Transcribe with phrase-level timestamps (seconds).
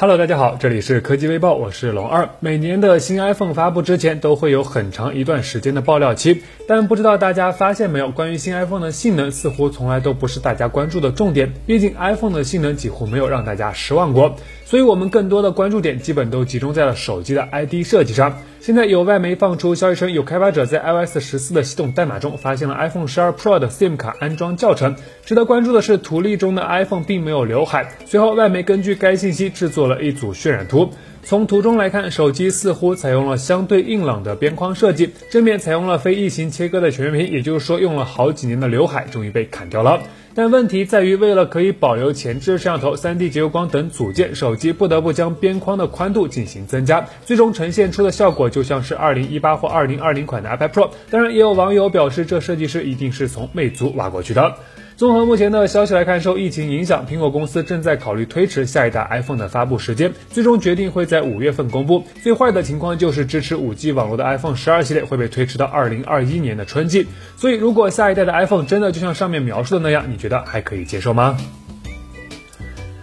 [0.00, 2.30] Hello，大家好，这里是科技微报，我是龙二。
[2.38, 11.52] 每年的新 iPhone 发布之前，都会有很长一段时间的爆料期，但不知道大家发现没有，关于新 iPhone 的性能，似乎从来都不是大家关注的重点。
[11.66, 18.38] 毕竟 iPhone 的性能几乎没有让大家失望过，所以我们更多的关注点基本都集中在了手机的 ID 设计上。
[18.60, 24.96] 现在有外媒放出消息称，有开发者在 iOS 十四的系统代码中发现了 iPhone 十二 Pro 的 SIM 卡安装教程。
[25.24, 27.88] 值得关注的是，图例中的 iPhone 并没有刘海。
[28.04, 30.90] 随后，外媒根据该信息制作了一组渲染图。
[31.22, 40.00] 从图中来看，手机似乎采用了相对硬朗的边框设计，正面采用了非异形切割的全面屏，也就是说，用了好几年的刘海终于被砍掉了。
[40.34, 50.90] 但问题在于，为了可以保留前置摄像头、3D 结构光等组件，手机不得不将边框的宽度进行增加，最终呈现出的效果就像是2018或2020款的 iPad Pro。
[51.10, 54.54] 当然，也有网友表示，这设计师一定是从魅族挖过去的。
[54.98, 62.02] 综合目前的消息来看，受疫情影响，苹果公司正在考虑推迟下一代 iPhone 的发布时间，最终决定会在五月份公布。
[62.20, 67.06] 最坏的情况就是支持 5G 网络的 iPhone 十二系列会被推迟到二零二一年的春季。
[67.36, 71.38] 所以，如果下一代的 iPhone 真的就像上面描述的那样，你觉得还可以接受吗？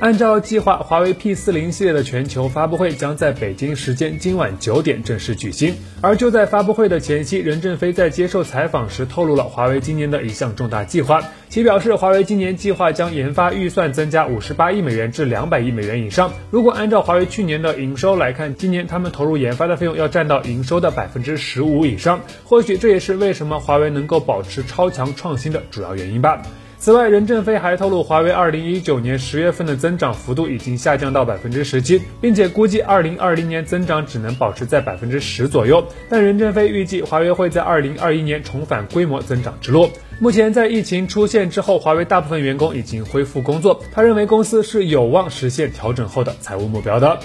[0.00, 5.74] 按照计划，华为 P 四零系列的全球发布会将在北京时间今晚九点正式举行。
[6.00, 16.32] 而就在发布会的前夕，任正非在接受采访时透露了华为今年的一项重大计划，其表示华为今年计划将研发预算增加五十八亿美元至两百亿美元以上。
[16.52, 22.20] 如果按照华为去年的营收来看，今年他们投入研发的费用要占到营收的百分之十五以上。
[22.44, 26.40] 或许这也是为什么华为能够保持超强创新的主要原因吧。
[26.80, 35.84] 此外，任正非还透露，华为二零一九年十月份的增长幅度已经下降到百分之十七，并且估计二零二零年增长只能保持在百分之十左右。
[36.08, 39.90] 但任正非预计，华为会在二零二一年重返规模增长之路。
[40.20, 47.18] 目前，在疫情出现之后，华为大部分员工已经恢复工作，他认为公司是有望实现调整后的财务目标的。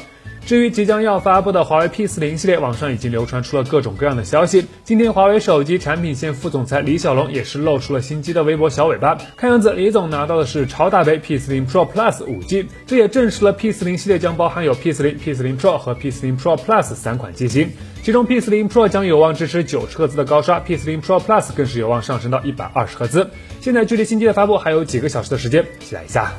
[0.45, 4.66] 至于即将要发布的华为 P 四零系列，网上已经流传出了各种各样的消息。
[4.84, 9.18] 今天，华为手机产品线副总裁李小龙也是露出了新机的微博小尾巴。
[9.38, 16.38] 看样子，李总拿到的是超大杯 P 四零 Pro Plus 五 G，这也证实了 P 四零系列将包含有 P 四零、P 四零 Pro 和 P 四零
[16.38, 17.72] Pro Plus 三款机型。
[18.03, 23.29] 其中 P 四零 Pro 将有望支持九十赫兹的高刷，P 四零 Pro Plus 更是有望上升到一百二十赫兹。
[23.62, 26.34] 现在距离新机的发布还有几个小时的时间，期待一下。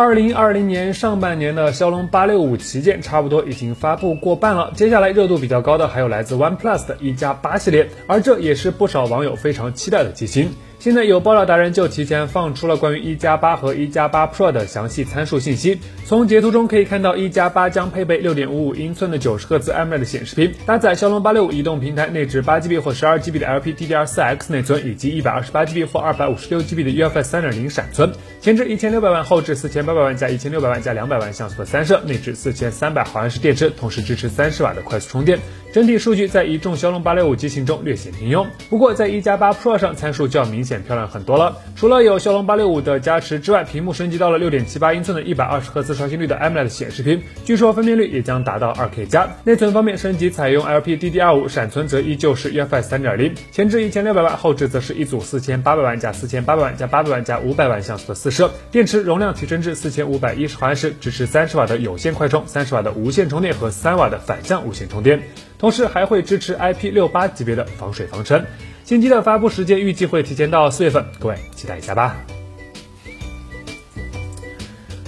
[0.00, 10.54] 二零二零年上半年的骁龙八六五旗舰差不多已经发布过半了，接下来热度比较高的还有来自 OnePlus 的一加八系列，而这也是不少网友非常期待的机型。
[10.80, 15.78] 现在有爆料达人就提前放出了关于一加八和一加八 Pro 的详细参数信息。
[16.06, 28.10] 从截图中可以看到，一加八将配备六点五五英寸的九十赫兹 AMOLED 显示屏，搭载骁龙八六五移动平台，内置八 GB 或十二 GB 的 LPDDR4X 内存，以及一百二十八 GB 或二百五十六 GB 的 UFS 三点零闪存。
[28.40, 35.38] 前置一千六百万，后置四千八百万加一千六百万加两百万像素的三摄，内置四千三百毫安时电池，同时支持三十瓦的快速充电。
[35.72, 41.58] 整体数据在一众骁龙八六五机型中略显平庸，不过在一加八 Pro 上参数就要明显漂亮很多了。
[41.76, 49.28] 除了有骁龙八六五的加持之外，屏幕升级到了六点七八英寸的一百二十赫兹刷新率的 AMOLED 显示屏，据说分辨率也将达到二 K 加。
[49.44, 53.32] 内存方面升级采用 LPDDR5，闪存则依旧是 UFS 三点零。
[53.52, 58.50] 前置一千六百万，后置则是一组四千八百万加四千八百万加八百万加五百万像素的四摄。
[58.72, 65.22] 电池容量提升至四千五百一十毫安时，支持三十瓦的有线快充、三十瓦的无线充电和三瓦的反向无线充电。
[65.60, 68.44] 同时还会支持 IP68 级别的防水防尘。
[68.82, 72.16] 新机的发布时间预计会提前到四月份，各位期待一下吧。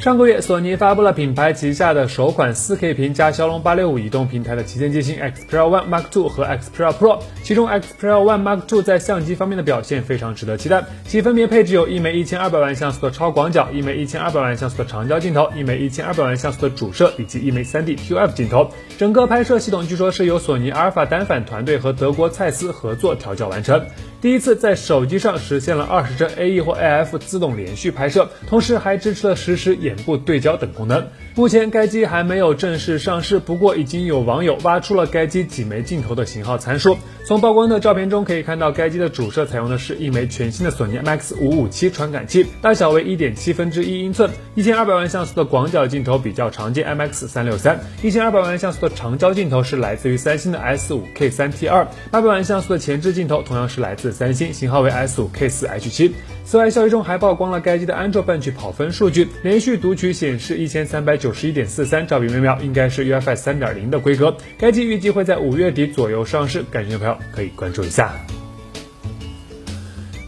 [0.02, 17.62] 上个月，索尼发布了品牌旗下的首款 4K 屏加骁龙865移动平台的旗舰机型 Xperia One Mark II 和 Xperia Pro，其中 Xperia One Mark II 在相机方面的表现非常值得期待，其分别配置有一枚1200万像素的超广角、一枚1200万像素的长焦镜头、一枚1200万像素的主摄以及一枚
[17.62, 18.72] 3D ToF 镜头。
[18.98, 23.80] 整个拍摄系统据说是由索尼阿尔法单反团队和德国蔡司合作调教完成。
[24.22, 31.04] 第一次在手机上实现了二十帧 AE 或 AF 自动连续拍摄，同时还支持了实时眼部对焦等功能。
[31.34, 36.98] 目前该机还没有正式上市，不过已经有网友挖出了该机几枚镜头的型号参数。
[37.24, 56.14] 从曝光的照片中可以看到，该机的主摄采用的是一枚全新的索尼 MX 五五七传感器，大小为一点七分之一英寸，一千二百万像素的广角镜头比较常见，MX 三六三，一千二百万像素的长焦镜头是来自于三星的 S 五 K 三 T 二，八百万像素的前置镜头同样是来自三星，型号为 S 五 K 四 H 七。
[56.44, 64.36] 此外，消息中还曝光了该机的安卓 Bench 跑分数据，连续读取显示一千三百九十一点四三兆比每秒，应该是 UFS 三点零的规格。
[64.58, 68.12] 该机预计会在五月底左右上市，感兴趣的朋友可以关注一下。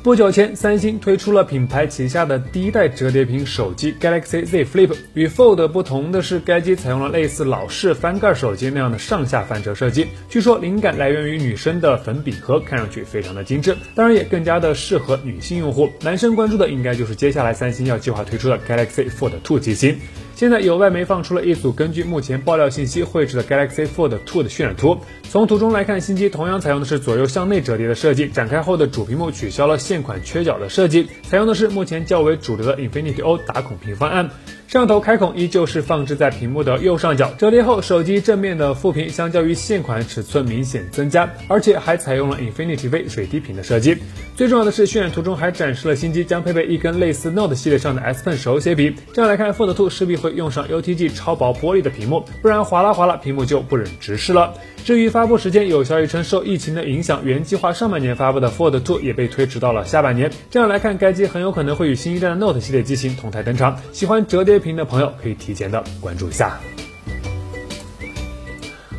[0.05, 4.95] 不久前，三星推出了品牌旗下的第一代折叠屏手机 Galaxy Z Flip。
[5.15, 10.07] 与 Fold 不同的是，该机采用了类似老式翻盖手机那样的上下翻折设计。
[10.29, 15.91] 据说灵感来源于女生的粉饼盒，看上去非常的精致，当然也更加的适合女性用户。
[16.03, 19.99] 男生关注的应该就是接下来三星要计划推出的 Galaxy Fold 2机型。
[20.37, 24.99] 现在有外媒放出了一组根据目前爆料信息绘制的 Galaxy Fold 2的渲染图。
[25.31, 34.29] 从图中来看，新机同样采用的是左右向内折叠的设计，展开后的主屏幕取消了现款缺角的设计，采用的是目前较为主流的 Infinity O 打孔屏方案。
[34.67, 43.99] 摄像头开孔依旧是放置在屏幕的右上角，折叠后手机正面的副屏相较于现款尺寸明显增加，而且还采用了 Infinity V 水滴屏的设计。
[44.37, 48.93] 最重要的是，渲染图中还展示了新机将配备一根类似 Note 系列上的 S Pen 手写笔。
[49.13, 54.55] 这样来看，Fold 2势必会用上 UTG 超薄玻璃的屏幕，不然划拉划拉屏幕就不忍直视了。
[54.85, 60.33] 至于发布时间，有消息称受疫情的影响，原计划上半年发布的 Fold 2也被推迟到了下半年。
[60.51, 63.81] 这样来看，该机很有可能会与新一代的 Note 系列机型同台登场。
[63.93, 66.59] 喜欢折叠屏的朋友可以提前的关注一下。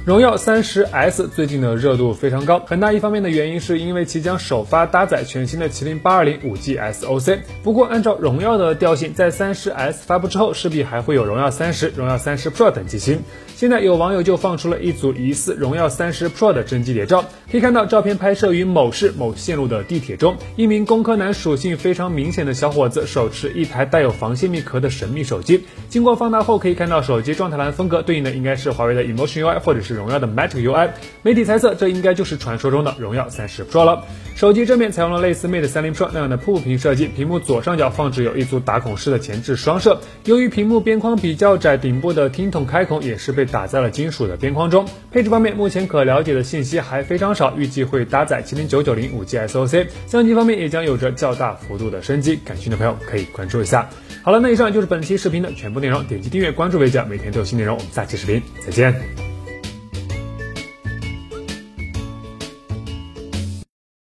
[0.05, 7.39] 荣耀三十 S 最近的热度非常高，很大一方面的原因是因为其将首发搭载全新的麒麟八二零五 G SoC。
[7.63, 13.19] 不过，按照荣耀的调性，在三十 S 发布之后，势必还会有荣耀三十、荣耀三十 Pro 等机型。
[13.55, 25.65] 现在有网友就放出了一组疑似荣耀三十 Pro 的真机谍照，可以看到照片拍摄于某市某线路的地铁中，一名工科男属性非常明显的小伙子手持一台带有防泄密壳的神秘手机。
[25.89, 30.89] 经过放大后，可以看到手机状态栏风格对应的应该是华为的 Emotion UI 或者是荣耀的 Magic UI。
[31.23, 34.03] 媒体猜测这应该就是传说中的荣耀三十 Pro 了。
[34.35, 40.01] 手机正面采用了类似 Mate 三零 Pro 那样的瀑布屏设计，屏幕左上角放置有一组打孔式的前置双摄。
[40.25, 44.85] 由于屏幕边框比较窄，顶部的听筒开孔也是被打在了金属的边框中。
[45.11, 49.87] 配置方面，目前可了解的信息还非常少，预计会搭载麒麟九九零五 G SoC。
[50.07, 53.89] 相机方面也将有着较大幅度的升级，感兴趣的朋友可以关注一下。
[54.21, 57.77] 好了，那以上就是本期视频的全部内容，点击订阅关注为佳，每天都有新内容。
[57.77, 59.34] 我们下期视频再见。